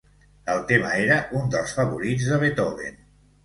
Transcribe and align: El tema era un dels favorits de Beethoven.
El 0.53 0.63
tema 0.71 0.93
era 1.03 1.19
un 1.41 1.53
dels 1.57 1.77
favorits 1.77 2.29
de 2.33 2.43
Beethoven. 2.47 3.03